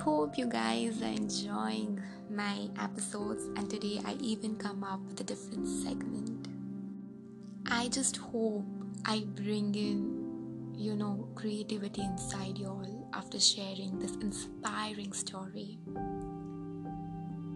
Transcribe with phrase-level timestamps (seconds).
[0.00, 2.00] hope you guys are enjoying
[2.30, 6.48] my episodes, and today I even come up with a different segment.
[7.66, 8.64] I just hope
[9.04, 15.78] I bring in, you know, creativity inside y'all after sharing this inspiring story.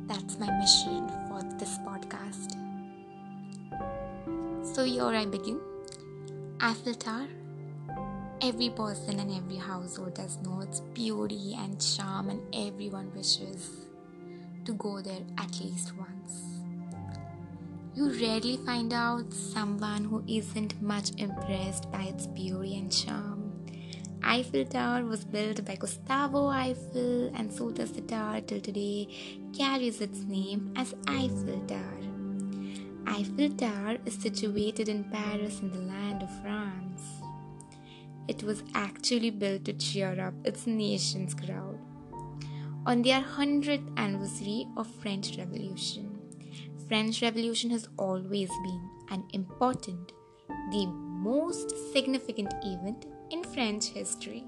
[0.06, 2.52] That's my mission for this podcast.
[4.74, 5.60] So, here I begin.
[6.98, 7.43] Tower
[8.46, 13.86] Every person and every household does know its beauty and charm, and everyone wishes
[14.66, 16.42] to go there at least once.
[17.94, 23.50] You rarely find out someone who isn't much impressed by its beauty and charm.
[24.22, 29.08] Eiffel Tower was built by Gustavo Eiffel, and so does the tower till today
[29.56, 32.02] carries its name as Eiffel Tower.
[33.06, 37.23] Eiffel Tower is situated in Paris in the land of France.
[38.26, 41.78] It was actually built to cheer up its nation's crowd.
[42.86, 46.18] On their 100th anniversary of French Revolution,
[46.88, 50.12] French Revolution has always been an important,
[50.70, 54.44] the most significant event in French history.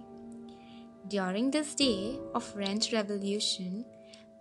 [1.08, 3.84] During this day of French Revolution,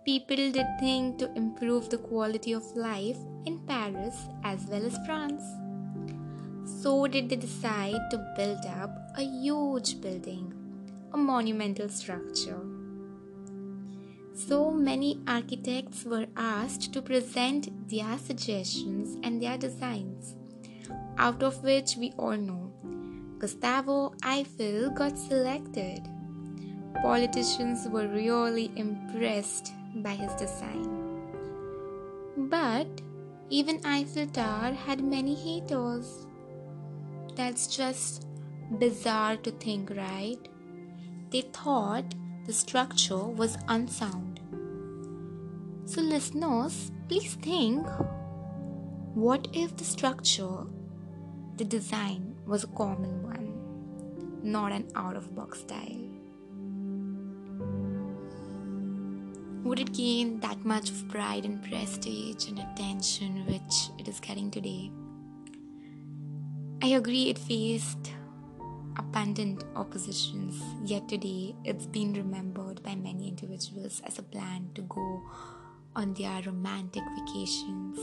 [0.04, 5.42] people did things to improve the quality of life in Paris as well as France
[6.86, 10.52] so did they decide to build up a huge building,
[11.12, 12.60] a monumental structure.
[14.32, 20.36] So many architects were asked to present their suggestions and their designs,
[21.18, 22.70] out of which we all know
[23.40, 26.08] Gustavo Eiffel got selected.
[27.02, 30.86] Politicians were really impressed by his design.
[32.36, 33.02] But
[33.50, 36.26] even Eiffel Tower had many haters.
[37.36, 38.26] That's just
[38.78, 40.38] bizarre to think, right?
[41.30, 42.14] They thought
[42.46, 44.40] the structure was unsound.
[45.84, 47.86] So, listeners, please think
[49.14, 50.64] what if the structure,
[51.56, 56.08] the design, was a common one, not an out of box style?
[59.62, 64.50] Would it gain that much of pride and prestige and attention which it is getting
[64.50, 64.90] today?
[66.86, 68.12] I agree it faced
[68.96, 70.54] abundant oppositions,
[70.84, 75.20] yet today it's been remembered by many individuals as a plan to go
[75.96, 77.98] on their romantic vacations.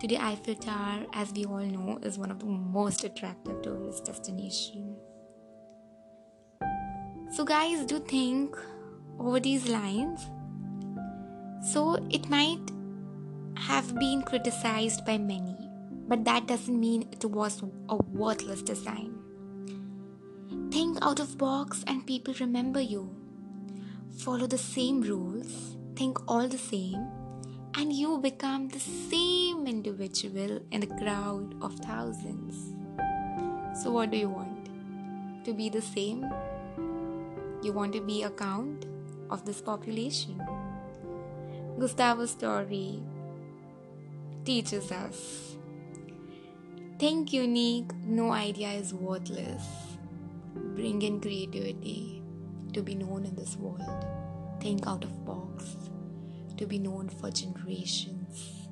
[0.00, 4.98] Today, Eiffel Tower, as we all know, is one of the most attractive tourist destinations.
[7.30, 8.58] So, guys, do think
[9.20, 10.26] over these lines.
[11.72, 12.68] So, it might
[13.54, 15.63] have been criticized by many
[16.06, 19.18] but that doesn't mean it was a worthless design.
[20.70, 23.14] Think out of box and people remember you.
[24.18, 27.08] Follow the same rules, think all the same,
[27.76, 32.74] and you become the same individual in a crowd of thousands.
[33.82, 34.68] So, what do you want?
[35.44, 36.24] To be the same?
[37.62, 38.86] You want to be a count
[39.30, 40.40] of this population?
[41.78, 43.02] Gustavo's story
[44.44, 45.53] teaches us
[46.96, 49.64] Think unique, no idea is worthless.
[50.54, 52.22] Bring in creativity
[52.72, 53.82] to be known in this world.
[54.60, 55.76] Think out of box
[56.56, 58.63] to be known for generations.